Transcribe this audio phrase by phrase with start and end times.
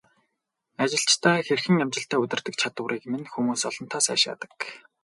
[0.83, 4.51] Ажилчдаа хэрхэн амжилттай удирддаг чадварыг минь хүмүүс олонтаа сайшаадаг.